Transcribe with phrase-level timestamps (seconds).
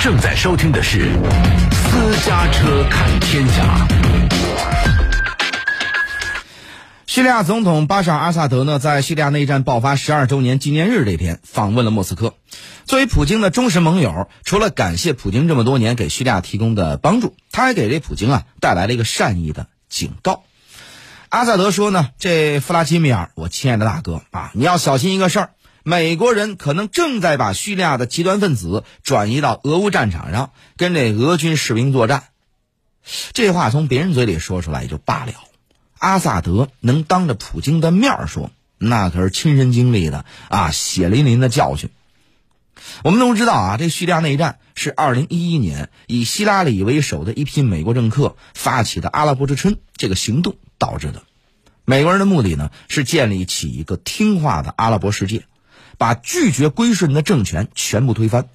[0.00, 1.00] 正在收听的是
[1.72, 3.88] 《私家车看天下》。
[7.04, 12.34] 叙利亚总统巴沙尔·阿萨德呢，在叙利亚内战爆发十二周年纪念日这天访问了莫斯科。
[12.84, 20.44] 作为普京的忠实盟友，除了感谢普京这么多年给叙利亚提供的帮助，他还给这普京啊带来了一个善意的警告。
[21.28, 25.50] 阿萨德说呢：“这弗拉基米尔，我亲爱的大哥啊，你要小心一个事儿，
[25.88, 32.24] 美国人可能正在把叙利亚的极端分子转移到俄乌战场上，跟这俄军士兵作战。”
[33.32, 35.32] 这话从别人嘴里说出来也就罢了，
[35.96, 41.88] 阿萨德能当着普京的面说，那可是亲身经历的啊，血淋淋的教训。
[43.02, 51.22] 我们都知道啊，这叙利亚内战是2011年以希拉里为首的一批美国政客发起的“阿拉伯之春”这个行动导致的。
[51.86, 55.44] 美国人的目的呢，是建立起一个听话的阿拉伯世界，
[55.98, 58.48] 把拒绝归顺的政权全部推翻。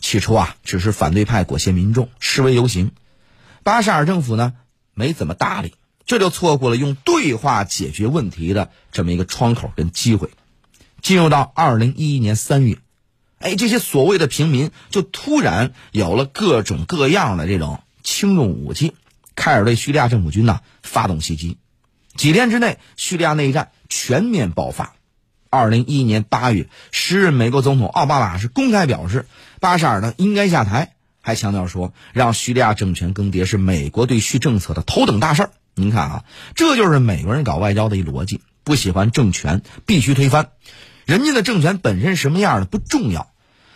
[0.00, 2.92] 起初啊，只是反对派裹挟民众示威游行，
[3.62, 4.54] 巴沙尔政府呢
[4.94, 5.74] 没怎么搭理，
[6.06, 10.30] 这就错过了用对话解决问题的这么一个窗口跟机会。
[11.02, 12.78] 进入到2011年3月。
[13.38, 18.94] 哎，这些所谓的平民就突然有了各种各样的这种轻重武器，
[19.34, 21.58] 开始对叙利亚政府军呢发动袭击。
[22.14, 24.94] 几天之内，叙利亚内战全面爆发。
[25.54, 29.26] 二零一一年八月，时任美国总统奥巴马是公开表示，
[29.60, 35.50] 巴沙尔呢应该下台，还强调说，让叙利亚政权更迭是美国对叙政策的头等大事儿。
[35.74, 40.50] 您看啊，这就是美国人搞外交的一逻辑：不喜欢政权必须推翻，
[41.04, 43.30] 人家的政权本身什么样的不重要。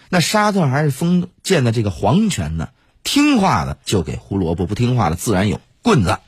[0.08, 2.68] 那沙特还是封建的这个皇权呢？
[3.04, 6.18] 听话的就给胡萝卜，不听话的自然有棍子。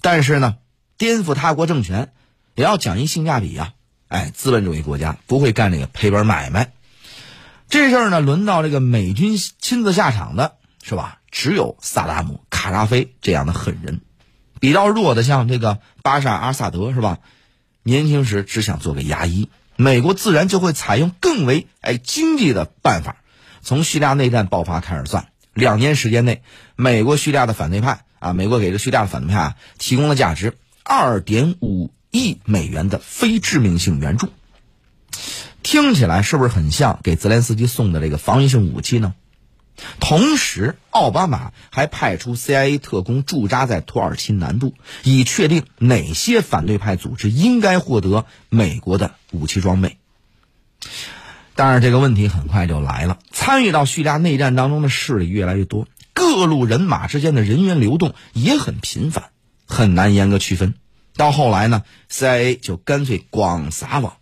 [0.00, 0.56] 但是呢，
[0.96, 2.12] 颠覆他国政权
[2.54, 3.72] 也要讲一性价比呀！
[4.08, 6.72] 哎，资本主义国家不会干这个赔本买卖。
[7.68, 11.18] 这事儿呢，轮到这个美军亲自下场的是吧？
[11.30, 14.00] 只有萨达姆、卡扎菲这样的狠人。
[14.60, 17.18] 比较弱的像这个巴沙尔·阿萨德是吧？
[17.82, 19.50] 年轻时只想做个牙医。
[19.76, 23.16] 美国自然就会采用更为哎经济的办法，
[23.60, 26.42] 从叙利亚内战爆发开始算，两年时间内，
[26.74, 34.28] 美国叙利亚的反对派啊，美国给这叙利亚的反对派啊提供了价值二点五亿美元的非致命性援助。
[35.62, 39.14] 听起来是不是很像给泽连斯基送的这个防御性武器呢？
[40.00, 44.74] 同时，奥巴马还派出 CIA 特工驻扎在土耳其南部，
[45.04, 49.98] 以确定哪些反对派组织应该获得美国的武器装备。
[51.54, 59.30] 当然，这个问题很快就来了：参与到叙利亚内战当中的势力越来越多，各路人马之间的人员流动也很频繁，
[59.66, 60.74] 很难严格区分。
[61.18, 64.16] 到后来呢，CIA 就干脆广撒网，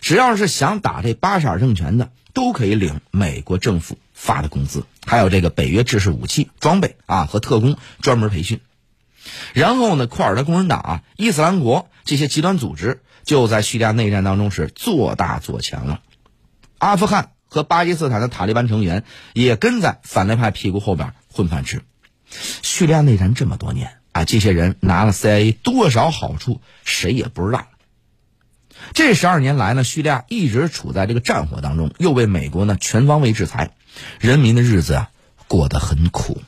[0.00, 3.96] 只要是想打这巴沙尔政权的，都可以领美国政府。
[4.20, 8.58] 发的工资，还有这个北约制式武器装备啊和特工专门培训，
[9.52, 16.00] 然后呢，库尔德工人党啊、伊斯兰国这些极端组织就在叙利亚内战当中是做大做强了。
[16.78, 19.04] 阿富汗和巴基斯坦的塔利班成员
[19.34, 21.82] 也跟在反对派屁股后边混饭吃。
[22.28, 27.66] 叙利亚内战这么多年啊，这些人拿了 CIA 多少好处，谁也不知道。
[28.94, 33.72] 这十二年来呢，叙利亚一直处在这个战火当中，又被美国呢全方位制裁。
[34.20, 35.10] 人民的日子啊，
[35.46, 36.42] 过得很苦。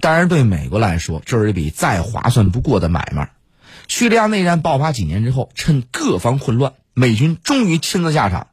[0.00, 3.30] 当然，对美国来说，这是一笔再划算不过的买卖。
[3.88, 8.48] 叙利亚内战爆发几年之后，趁各方混乱，美军终于亲自下场。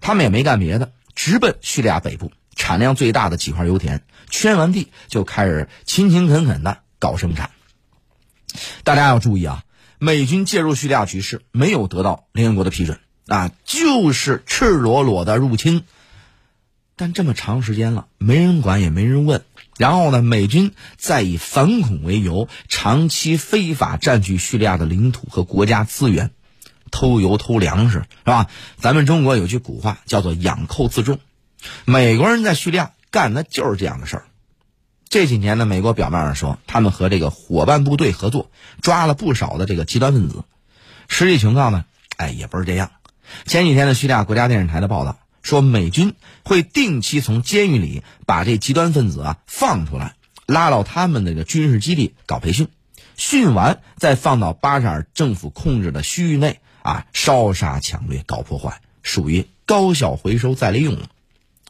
[0.00, 7.50] 他们也没干别的，直奔叙利亚北部产量最大的几块油田，圈完地就开始勤勤恳恳的搞生产。
[8.84, 9.62] 大家要注意啊，
[9.98, 15.84] 美军介入叙利亚局势没有得到联合国的批准啊，就是赤裸裸的入侵。
[16.96, 19.42] 但这么长时间了，没人管也没人问。
[19.78, 26.32] 然后呢，美军再以反恐为由，长期非法占据叙利亚的领土和国家资源，
[26.90, 28.50] 偷油偷粮食，是吧？
[28.76, 31.18] 咱们中国有句古话叫做“养寇自重”，
[31.86, 34.24] 美国人在叙利亚干的就是这样的事儿。
[35.10, 40.44] 这几年呢，美国表面上说他们和这个伙伴部队合作，抓了不少的这个极端分子，
[41.08, 41.84] 实际情况呢，
[42.16, 42.90] 哎，也不是这样。
[43.44, 45.18] 前几天的叙利亚国家电视台的报道。
[45.42, 50.14] 说美军会定期从监狱里把这极端分子啊放出来，
[50.44, 52.68] 拉到他们那个军事基地搞培训，
[53.16, 60.98] 训完再放到巴沙尔政府控制的区域内啊烧杀抢掠搞破坏，属于高效回收再利用。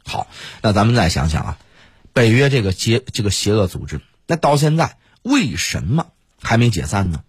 [0.04, 0.26] 好，
[0.62, 1.58] 那咱们再想想啊，
[2.20, 6.08] 北约这个邪这个邪恶组织，那到现在为什么
[6.38, 7.24] 还没解散呢？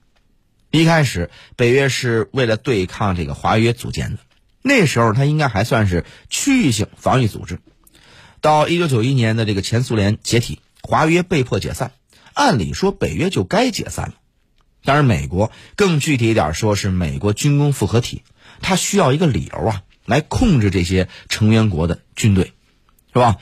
[0.69, 4.17] 一开始北约是为了对抗这个华约组建的。
[4.61, 7.59] 那时候，它应该还算是区域性防御组织。
[8.41, 11.93] 到一九九一年的这个前苏联解体，华约被迫解散。
[12.33, 14.15] 按理说北约就该解散了，
[14.83, 18.23] 当然美国更具体一点说是美国军工复合体，
[18.61, 22.51] 它需要一个理由啊来控制这些成员国的军队，
[23.13, 23.37] 是吧？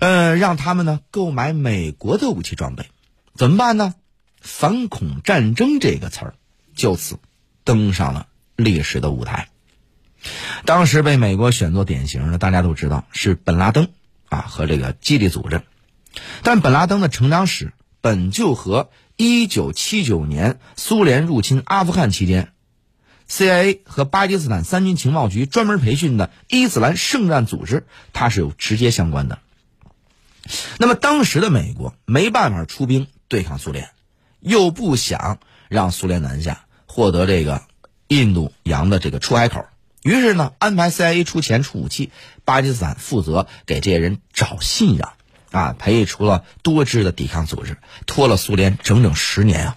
[0.00, 2.86] 呃，让他们呢购买美国的武器装备，
[3.36, 3.94] 怎么办呢？
[4.40, 6.34] 反恐战争这个词儿
[6.74, 7.18] 就此
[7.62, 8.26] 登上了
[8.56, 9.48] 历史的舞台。
[10.64, 13.88] 当时被美国选作典型的，大家都知道是本拉登
[14.30, 15.60] 啊和这个基地组织。
[16.42, 18.88] 但本拉登的成长史本就和
[19.18, 22.52] 1979年苏联入侵阿富汗期间
[23.28, 29.38] ，CIA 和巴基斯坦三军情报局专门培训的伊斯兰圣战组织，它是有直接相关的。
[30.78, 33.90] 那么当时的美国没办法出兵对抗苏联，
[34.40, 35.38] 又不想
[35.68, 37.62] 让苏联南下，获得这个
[38.08, 39.66] 印度洋的这个出海口。
[40.02, 42.10] 于是呢，安排 CIA 出钱出武器，
[42.44, 45.12] 巴基斯坦负责给这些人找信仰，
[45.50, 47.76] 啊，培育出了多支的抵抗组织，
[48.06, 49.76] 拖了苏联整整十年啊。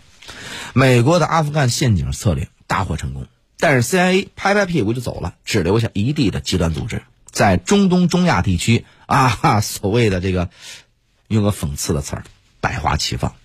[0.73, 3.27] 美国的阿富汗陷阱策略大获成功，
[3.59, 10.49] 但是 CIA 拍拍屁股就走了，只留下一地的极端组织，在中东、中亚地区啊，所谓的这个
[11.27, 12.23] 用个讽刺的词儿，
[12.61, 13.35] 百花齐放。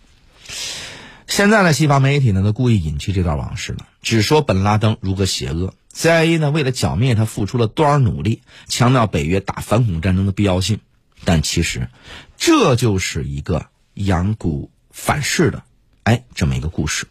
[1.27, 5.75] 现在的西方媒体呢，都故意隐去这段往事了，只说本拉登如何邪恶。
[5.93, 8.43] CIA 呢，为了剿灭他，付出了多少努力？
[8.67, 10.81] 强调北约打反恐战争的必要性，
[11.25, 11.91] 但其实，
[12.37, 15.65] 这就是一个养蛊反噬的，
[16.05, 17.07] 哎，这么一个故事。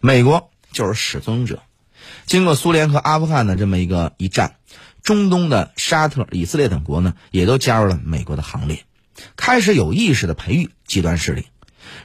[0.00, 1.62] 美国就是始作俑者。
[2.26, 4.56] 经过苏联和阿富汗的这么一个一战，
[5.02, 8.84] 中东的沙特、以色列等国呢，也都加入了美国的行列，
[9.36, 11.46] 开始有意识的培育极端势力。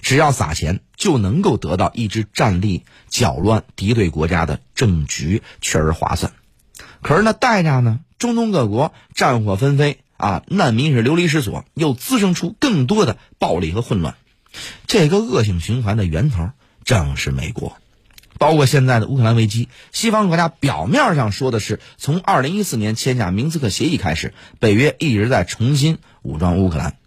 [0.02, 6.34] 只要撒钱，就能够得到一支战力搅乱敌对国家的政局，确实划算。
[7.02, 8.00] 可是那代价呢？
[8.20, 14.16] 中东各国战火纷飞啊，难民是流离失所，又滋生出更多的暴力和混乱。
[14.88, 16.50] 这个恶性循环的源头
[16.84, 17.78] 正是美国。
[18.38, 26.98] 包括现在的乌克兰危机，西方国家表面上说的是从二零一四年签下明斯克协议开始，北约一直在重新武装乌克兰。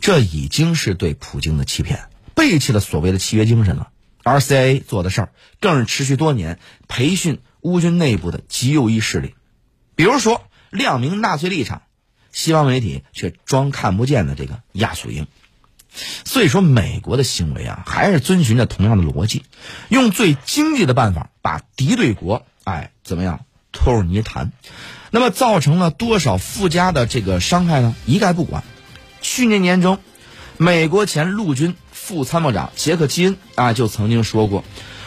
[0.00, 3.90] 这已经是对普京的欺骗，背弃了所谓的契约精神了。
[4.22, 6.58] 而 CIA 做的事儿，更是持续多年
[6.88, 9.34] 培训乌军内部的极右翼势力，
[9.94, 11.82] 比如说亮明纳粹立场，
[12.32, 15.26] 西方媒体却装看不见的这个亚速营。
[16.24, 19.44] 所以说，美国的行为啊，还是遵循着同样的逻辑，
[19.88, 23.40] 用最经济的办法把敌对国，哎，怎么样
[23.72, 24.52] 拖入泥潭？
[25.10, 27.94] 那么造成了多少附加的这个伤害呢？
[28.06, 28.62] 一概不管。
[29.20, 29.98] 去年年中，
[30.56, 34.64] 美国前陆军副参谋长杰克基恩啊就曾经说过：“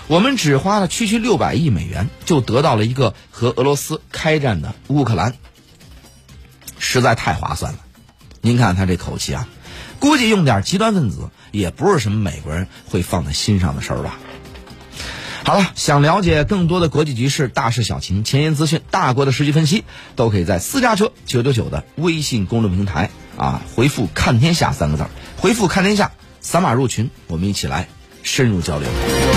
[0.08, 5.36] 我们只花了区区六百亿美元，就得到了一个和俄罗斯开战的乌克兰，
[6.78, 7.80] 实在太划算了。”
[8.46, 9.48] 您看他这口气啊，
[10.04, 14.20] 估计用点极端分子也不是什么美国人会放在心上的事儿吧。
[15.46, 19.86] 好了，想了解更多的国际局势、大事小情、前沿资讯、大国的实际分析，
[20.18, 26.12] 都可以在私家车九九九的微信公众平台啊回复“看天下”三个字儿，回复“看天下”，
[26.42, 27.88] 扫码入群，我们一起来
[28.24, 29.33] 深入交流。